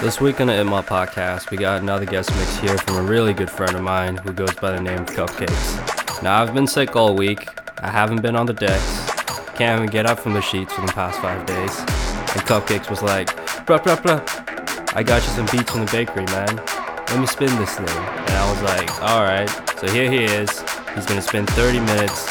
This 0.00 0.20
week 0.20 0.42
on 0.42 0.48
the 0.48 0.60
It 0.60 0.66
podcast, 0.66 1.50
we 1.50 1.56
got 1.56 1.80
another 1.80 2.04
guest 2.04 2.30
mix 2.36 2.58
here 2.58 2.76
from 2.76 2.96
a 2.96 3.02
really 3.02 3.32
good 3.32 3.50
friend 3.50 3.74
of 3.74 3.82
mine 3.82 4.18
who 4.18 4.32
goes 4.32 4.54
by 4.54 4.72
the 4.72 4.80
name 4.80 5.00
of 5.00 5.06
Cupcakes. 5.06 6.22
Now, 6.22 6.42
I've 6.42 6.52
been 6.52 6.66
sick 6.66 6.94
all 6.94 7.16
week. 7.16 7.48
I 7.78 7.90
haven't 7.90 8.20
been 8.20 8.36
on 8.36 8.44
the 8.44 8.52
decks. 8.52 9.10
Can't 9.56 9.80
even 9.80 9.90
get 9.90 10.04
up 10.04 10.20
from 10.20 10.34
the 10.34 10.42
sheets 10.42 10.74
for 10.74 10.82
the 10.82 10.92
past 10.92 11.18
five 11.20 11.46
days. 11.46 11.78
And 11.78 12.42
Cupcakes 12.44 12.90
was 12.90 13.02
like, 13.02 13.28
bruh, 13.64 13.82
bruh, 13.82 13.96
bruh. 13.96 14.94
I 14.94 15.02
got 15.02 15.22
you 15.22 15.30
some 15.30 15.46
beats 15.46 15.72
from 15.72 15.86
the 15.86 15.90
bakery, 15.90 16.26
man. 16.26 16.56
Let 17.08 17.18
me 17.18 17.26
spin 17.26 17.48
this 17.58 17.74
thing. 17.74 17.88
And 17.88 18.30
I 18.30 18.50
was 18.50 18.62
like, 18.62 19.02
alright. 19.02 19.50
So 19.80 19.88
here 19.88 20.10
he 20.10 20.24
is. 20.24 20.50
He's 20.94 21.06
gonna 21.06 21.22
spend 21.22 21.48
30 21.50 21.80
minutes, 21.80 22.28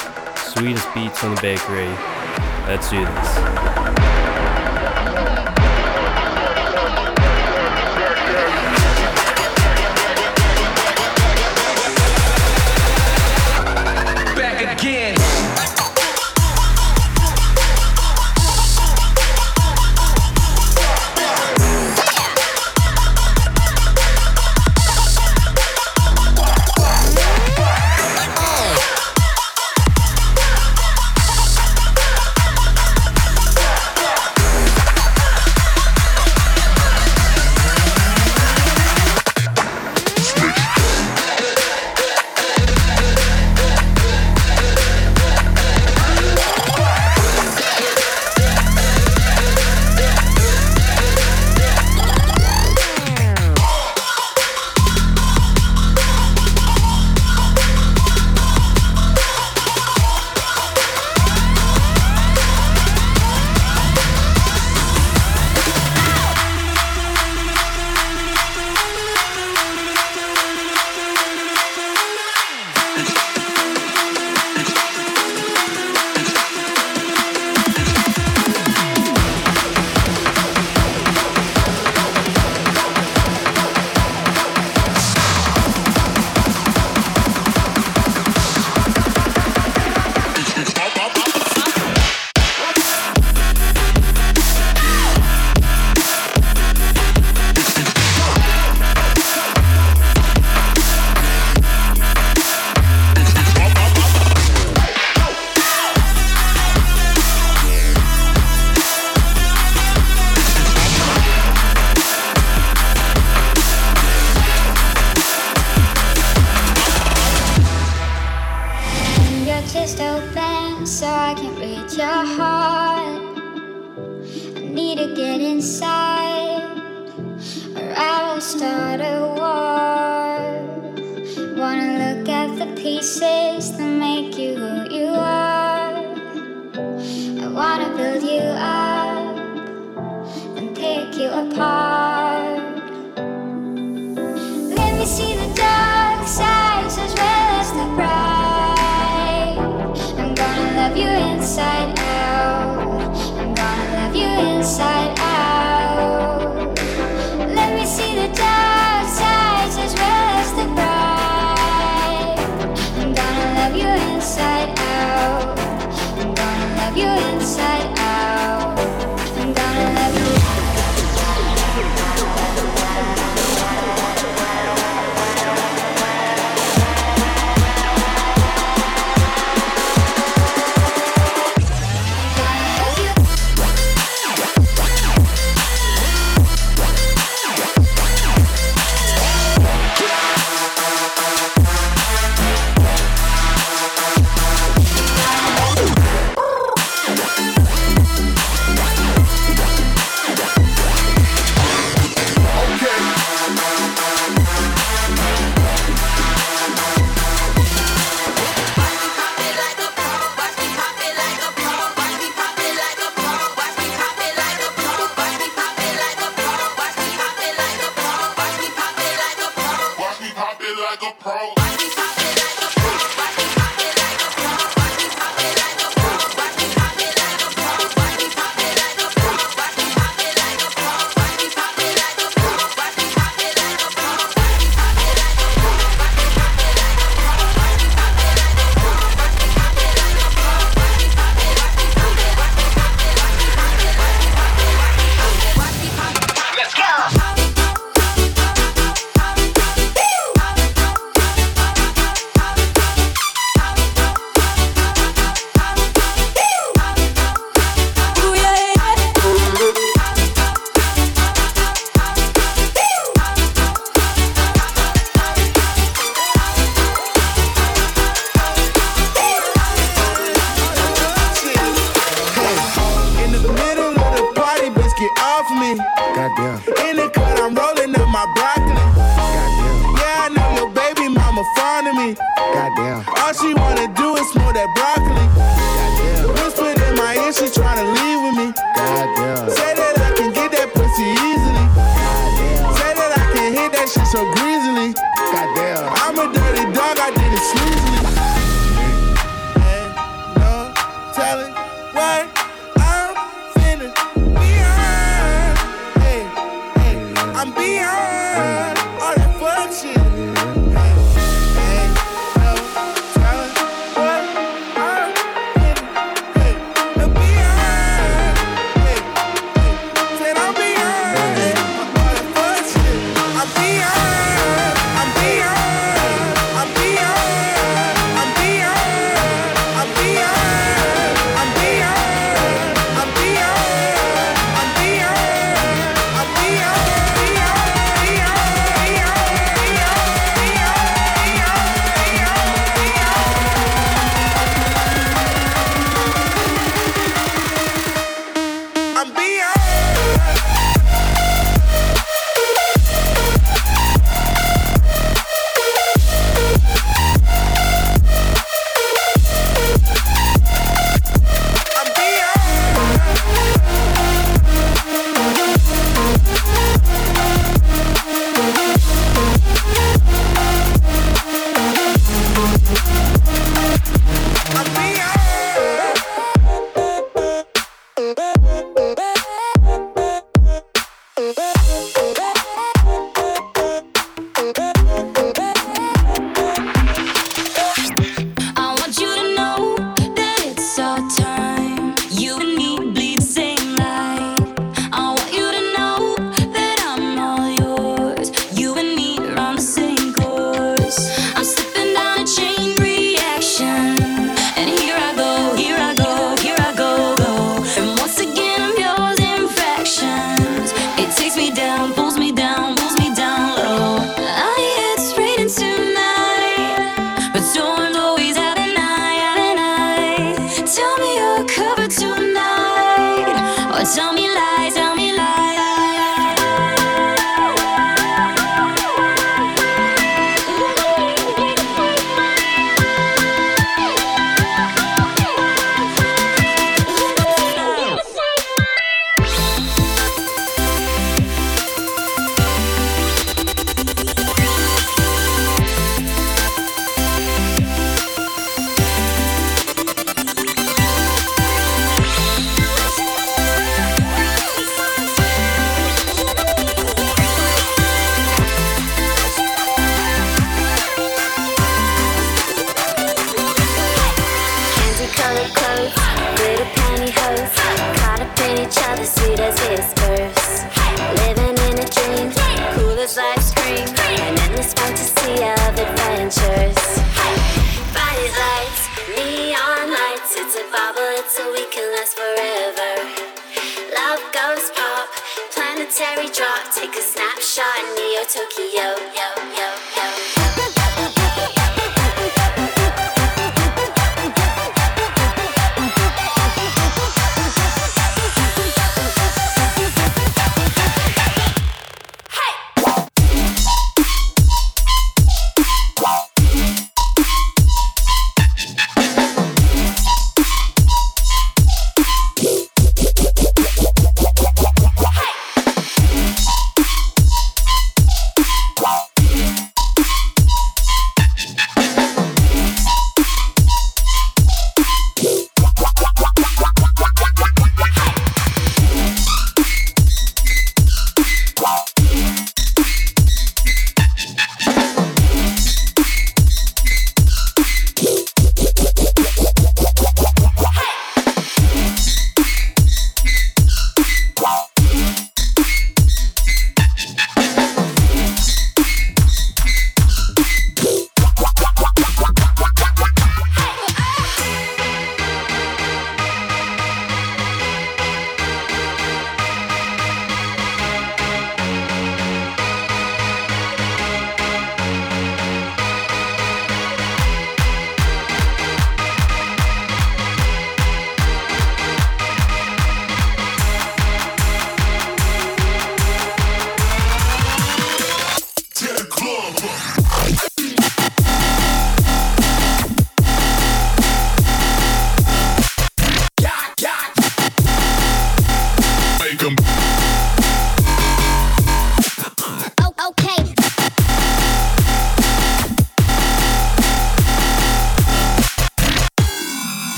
sweetest 0.54 0.88
beats 0.94 1.20
from 1.20 1.34
the 1.34 1.42
bakery. 1.42 1.90
Let's 2.68 2.90
do 2.92 3.04
this. 3.04 3.85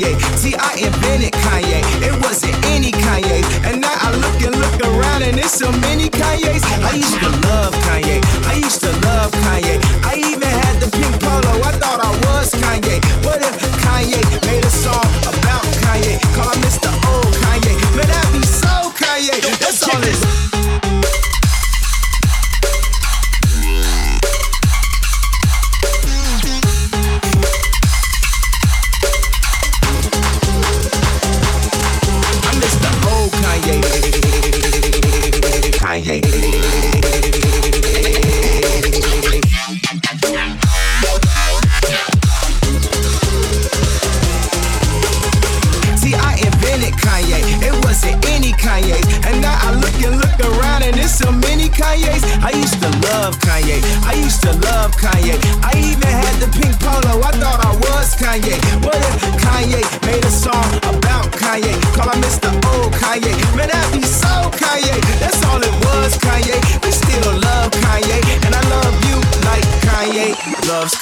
Kanye. 0.00 0.42
T.I. 0.42 0.86
invented 0.86 1.32
Kanye. 1.32 1.80
It 2.02 2.12
wasn't 2.22 2.56
any 2.66 2.90
Kanye. 2.90 3.42
And 3.64 3.80
now 3.80 3.92
I 3.92 4.14
look 4.16 4.40
and 4.42 4.56
look 4.56 4.80
around 4.82 5.22
and 5.22 5.38
it's 5.38 5.52
so 5.52 5.70
many 5.72 6.09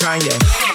Kanye. 0.08 0.67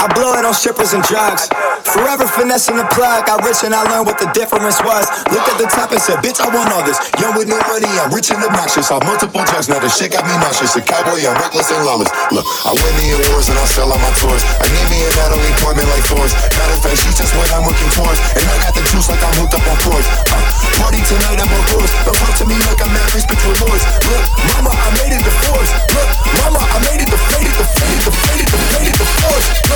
I 0.00 0.06
blow 0.12 0.34
it 0.36 0.44
on 0.44 0.54
strippers 0.54 0.92
and 0.92 1.02
drugs. 1.06 1.48
Forever 1.86 2.26
finessing 2.26 2.76
the 2.76 2.86
plug. 2.92 3.28
I 3.30 3.38
rich 3.46 3.62
and 3.62 3.74
I 3.74 3.86
learned 3.86 4.06
what 4.06 4.18
the 4.18 4.30
difference 4.34 4.82
was. 4.82 5.06
Looked 5.30 5.48
at 5.48 5.58
the 5.58 5.68
top 5.70 5.92
and 5.94 6.02
said, 6.02 6.18
bitch, 6.20 6.42
I 6.42 6.50
want 6.50 6.70
all 6.74 6.82
this. 6.82 6.98
Young 7.22 7.38
with 7.38 7.46
no 7.46 7.58
money, 7.70 7.88
I'm 8.02 8.10
rich 8.10 8.30
and 8.34 8.42
obnoxious. 8.42 8.90
I'm 8.90 9.02
multiple 9.06 9.42
drugs, 9.46 9.70
now 9.70 9.78
the 9.78 9.88
shit 9.88 10.12
got 10.12 10.26
me 10.26 10.34
nauseous. 10.42 10.74
A 10.76 10.82
cowboy, 10.82 11.22
I'm 11.22 11.38
reckless 11.38 11.70
and 11.70 11.82
lawless. 11.86 12.10
Look, 12.34 12.46
I 12.66 12.74
win 12.74 12.94
the 12.98 13.08
awards 13.22 13.48
and 13.48 13.58
I 13.58 13.66
sell 13.66 13.88
all 13.88 14.00
my 14.02 14.12
tours. 14.18 14.42
I 14.62 14.66
need 14.68 14.88
me 14.90 14.98
a 15.06 15.10
Natalie 15.18 15.52
appointment 15.58 15.88
like 15.94 16.04
fours. 16.04 16.32
Matter 16.58 16.74
of 16.74 16.82
fact, 16.82 16.98
she's 17.00 17.16
just 17.16 17.32
what 17.38 17.48
I'm 17.54 17.64
working 17.66 17.90
towards. 17.94 18.18
And 18.34 18.46
I 18.46 18.56
got 18.62 18.74
the 18.74 18.84
juice 18.90 19.08
like 19.08 19.22
I'm 19.22 19.34
hooked 19.38 19.54
up 19.54 19.64
on 19.66 19.78
Force. 19.86 20.08
Uh, 20.30 20.42
party 20.82 21.00
tonight, 21.06 21.38
I'm 21.38 21.50
on 21.50 21.64
course. 21.70 21.92
Don't 22.04 22.16
to 22.36 22.44
me 22.44 22.56
like 22.68 22.80
I'm 22.84 22.92
married, 22.92 23.24
speak 23.24 23.40
your 23.40 23.56
lords. 23.64 23.84
Look, 24.12 24.24
mama, 24.52 24.68
I 24.68 24.88
made 25.00 25.16
it 25.16 25.24
the 25.24 25.32
force. 25.48 25.72
Look, 25.96 26.08
mama, 26.36 26.60
I 26.60 26.78
made 26.84 27.00
it 27.00 27.08
the 27.08 27.16
faded, 27.16 27.54
the 27.56 27.64
faded, 27.64 28.00
the 28.04 28.12
faded, 28.12 28.48
the 28.52 28.58
faded, 28.76 28.94
the 29.00 29.08
force. 29.08 29.46
Look, 29.72 29.75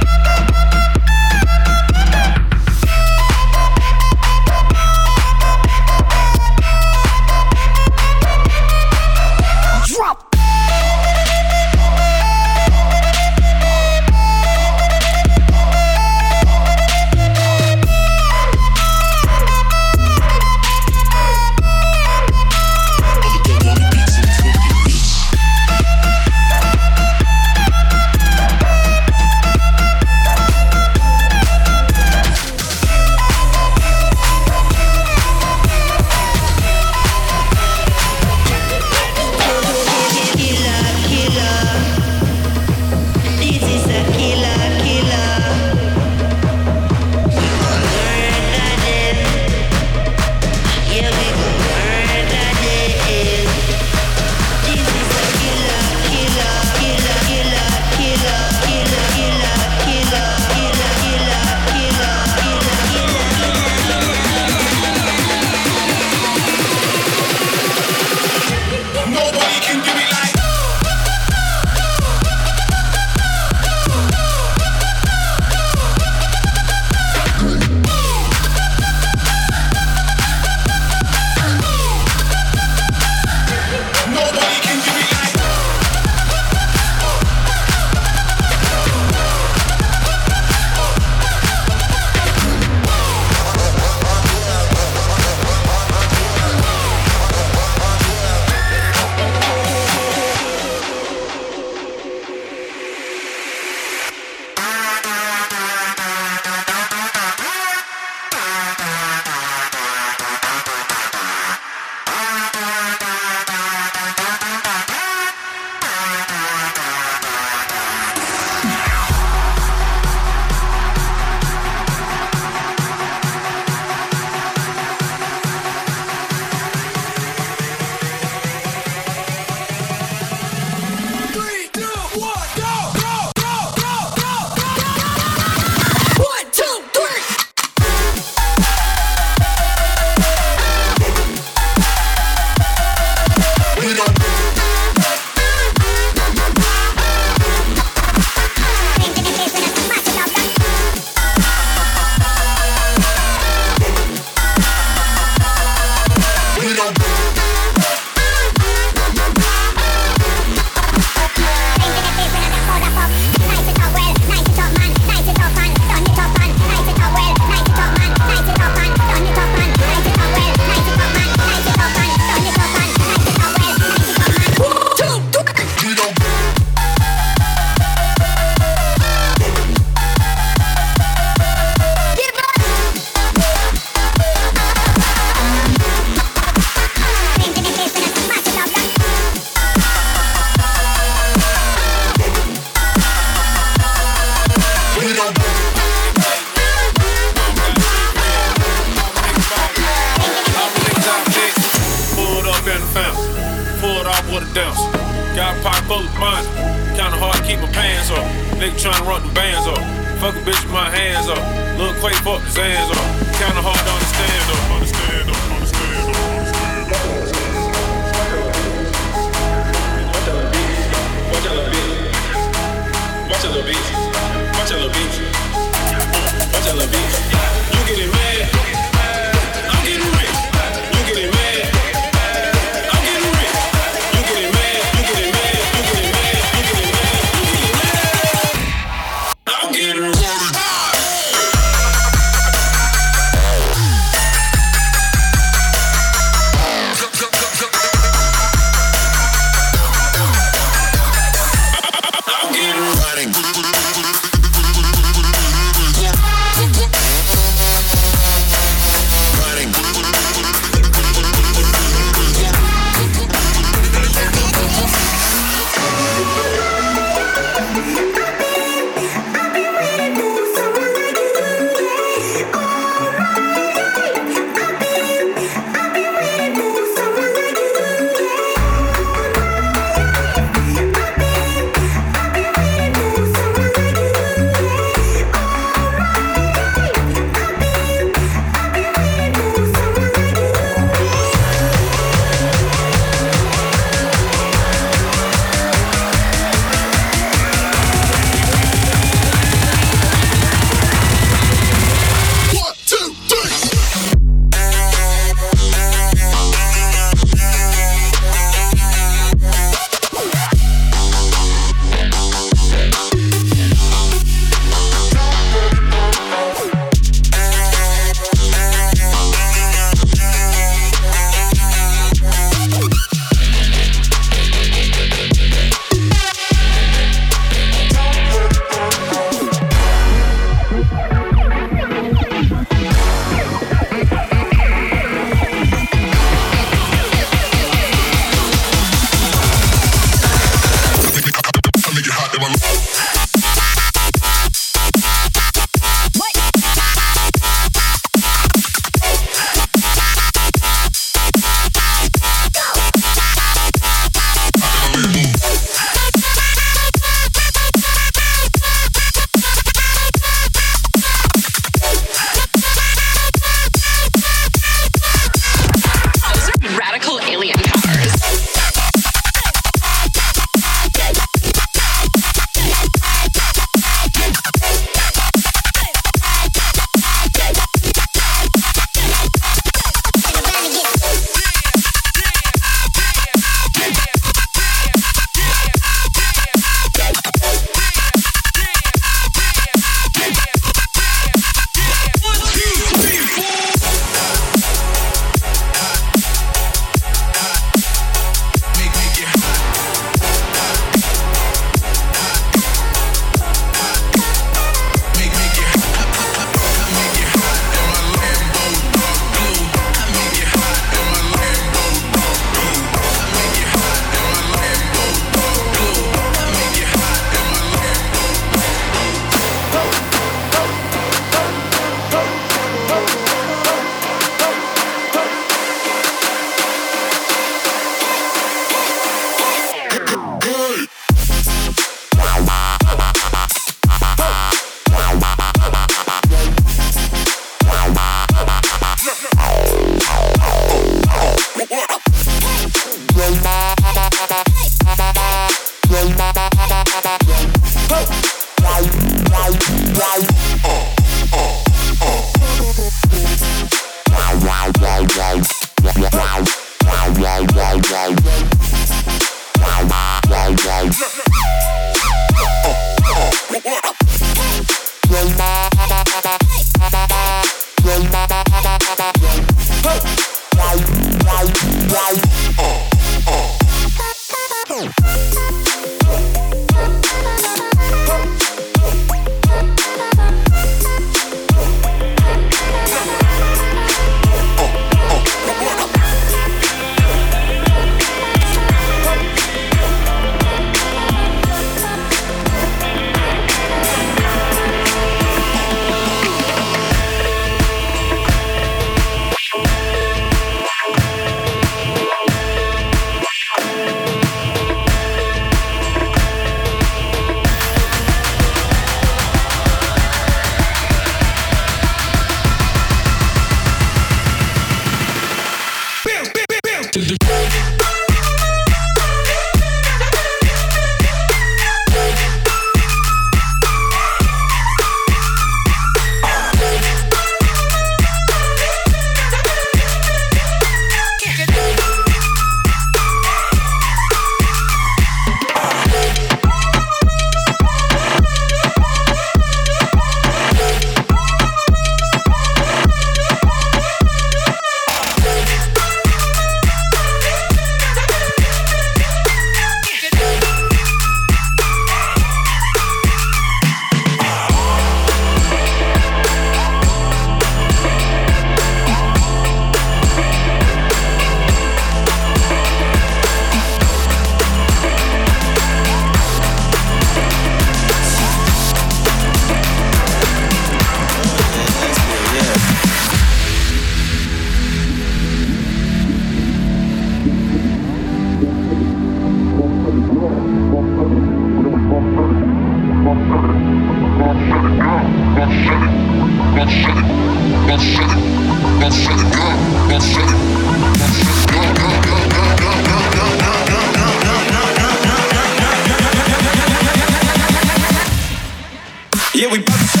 Yeah, 599.41 599.51
we 599.51 599.57
both. 599.59 600.00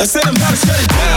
I 0.00 0.06
said 0.06 0.24
I'm 0.24 0.34
about 0.34 0.50
to 0.50 0.56
shut 0.56 0.82
it 0.82 0.88
down. 0.88 1.13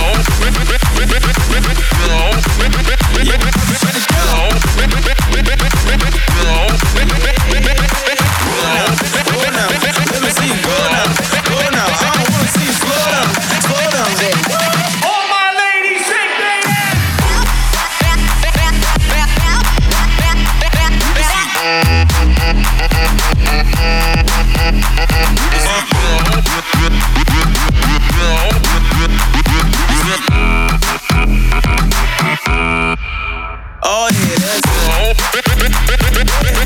Yeah. 36.17 36.56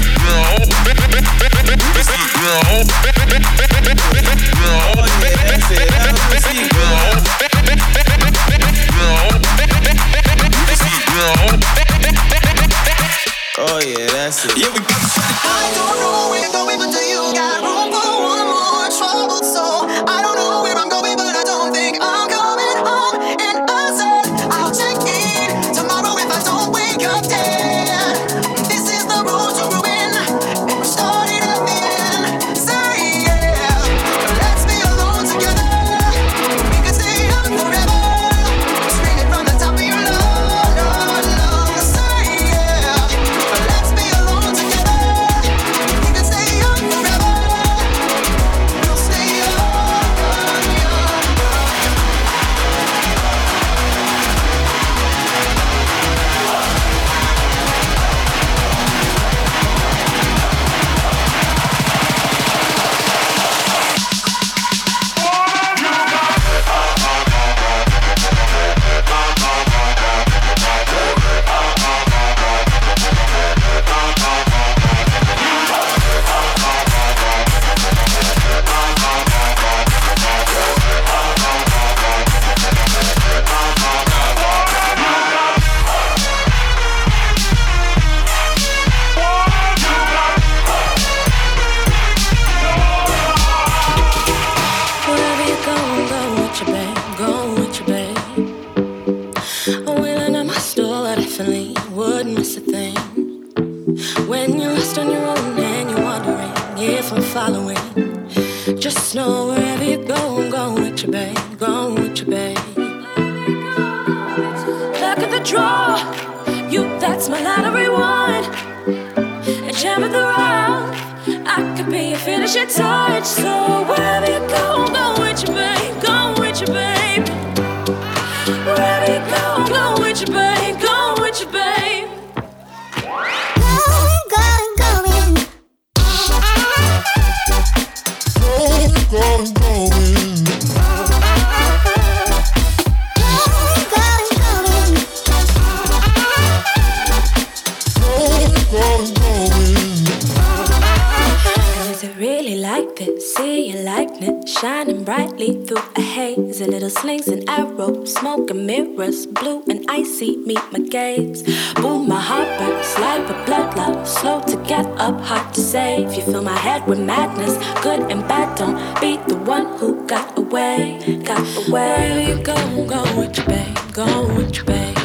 slings 156.91 157.27
and 157.27 157.49
arrows, 157.49 158.13
smoke 158.13 158.49
and 158.51 158.67
mirrors, 158.67 159.25
blue 159.25 159.63
and 159.69 159.85
icy 159.89 160.37
meet 160.37 160.61
my 160.71 160.79
gaze. 160.79 161.43
Boom, 161.75 162.07
my 162.07 162.19
heart 162.19 162.47
burns, 162.59 162.87
slide 162.87 163.29
a 163.29 163.33
bloodlust. 163.45 164.07
slow 164.07 164.41
to 164.41 164.57
get 164.67 164.85
up, 164.99 165.19
hard 165.21 165.53
to 165.53 165.61
save. 165.61 166.13
You 166.13 166.23
fill 166.23 166.43
my 166.43 166.57
head 166.57 166.85
with 166.87 166.99
madness, 166.99 167.55
good 167.81 168.11
and 168.11 168.21
bad. 168.27 168.57
Don't 168.57 168.77
be 168.99 169.17
the 169.27 169.37
one 169.37 169.77
who 169.77 170.05
got 170.07 170.37
away, 170.37 170.99
got 171.23 171.45
away. 171.57 171.71
Where 171.71 172.29
you 172.29 172.43
go, 172.43 172.55
go 172.85 173.01
with 173.17 173.37
your 173.37 173.47
babe, 173.47 173.77
go 173.93 174.27
with 174.35 174.55
your 174.55 174.65
babe. 174.65 174.97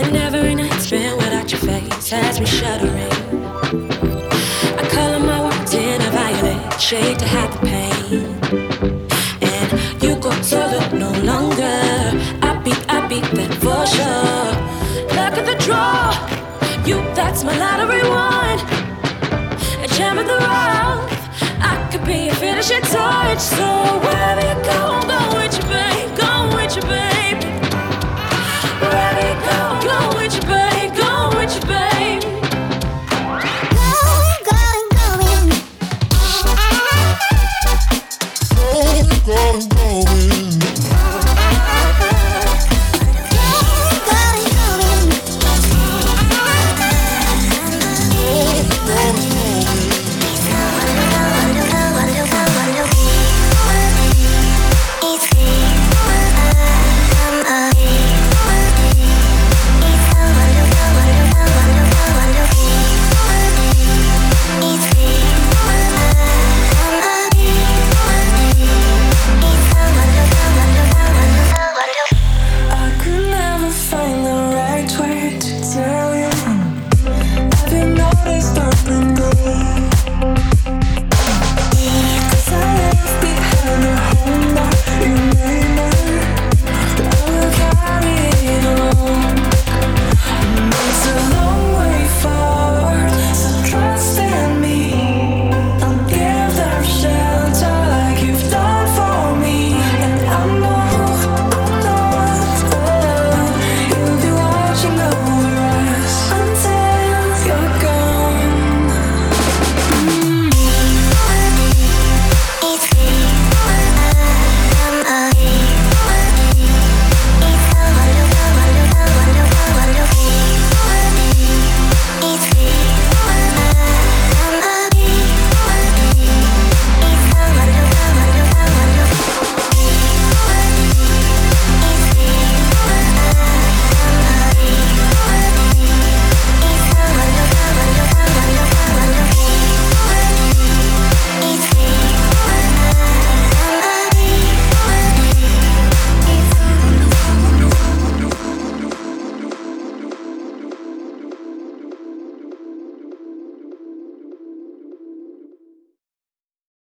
And 0.00 0.16
every 0.16 0.54
night's 0.54 0.90
been 0.90 1.16
without 1.16 1.50
your 1.50 1.60
face 1.60 2.10
has 2.10 2.40
me 2.40 2.46
shuddering. 2.46 3.12
I 4.80 4.88
color 4.90 5.20
my 5.20 5.40
words 5.44 5.74
in 5.74 6.00
a 6.00 6.10
violet 6.10 6.80
shade 6.80 7.18
to 7.18 7.26
hide 7.26 7.52
the 7.52 7.66
pain 7.66 7.95
no 10.52 11.10
longer. 11.22 11.80
I 12.42 12.60
beat, 12.62 12.84
I 12.88 13.06
beat 13.08 13.24
that 13.34 13.52
for 13.54 13.84
sure. 13.86 14.52
Look 15.16 15.34
at 15.38 15.46
the 15.46 15.56
draw. 15.64 16.12
You, 16.86 16.96
that's 17.14 17.42
my 17.42 17.56
lottery. 17.58 18.00
A 19.82 19.88
gem 19.88 20.18
of 20.18 20.26
the 20.26 20.36
rough. 20.36 21.10
I 21.60 21.88
could 21.90 22.04
be 22.04 22.30
finishing 22.30 22.82
touch. 22.82 23.40
So. 23.40 23.95